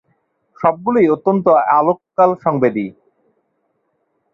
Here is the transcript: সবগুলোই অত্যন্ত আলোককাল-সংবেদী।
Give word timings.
সবগুলোই 0.59 1.07
অত্যন্ত 1.09 1.45
আলোককাল-সংবেদী। 1.77 2.85